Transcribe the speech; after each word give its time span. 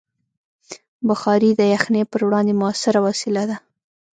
بخاري 1.07 1.49
د 1.55 1.61
یخنۍ 1.73 2.03
پر 2.11 2.21
وړاندې 2.27 2.53
مؤثره 2.61 2.99
وسیله 3.07 3.43
ده. 3.49 3.57